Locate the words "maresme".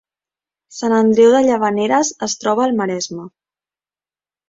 2.83-3.31